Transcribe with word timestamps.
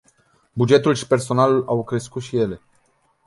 Bugetul 0.55 0.93
și 0.95 1.07
personalul 1.07 1.63
au 1.67 1.83
crescut 1.83 2.21
și 2.21 2.37
ele. 2.37 2.61